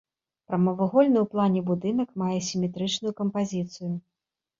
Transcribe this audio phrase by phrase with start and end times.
[0.51, 3.91] Прамавугольны ў плане будынак мае сіметрычную кампазіцыю.